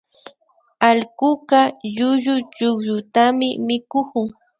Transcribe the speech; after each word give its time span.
Allkuka 0.89 1.59
llullu 1.93 2.35
chukllutami 2.55 3.47
mikukun 3.67 4.27